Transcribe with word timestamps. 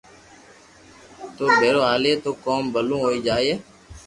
تو 1.35 1.43
ڀيرو 1.59 1.81
ھالي 1.89 2.13
تو 2.23 2.31
ڪوم 2.43 2.63
ڀلو 2.73 2.97
ھوئيي 3.03 3.19
جائي 3.27 3.51